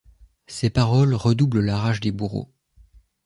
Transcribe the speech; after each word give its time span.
Ses 0.47 0.71
paroles 0.71 1.13
redoublent 1.13 1.59
la 1.59 1.77
rage 1.79 1.99
des 1.99 2.11
bourreaux. 2.11 2.51